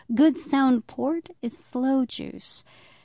[0.15, 2.65] Good sound port is sloe juice.